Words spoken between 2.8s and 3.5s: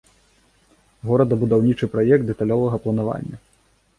планавання.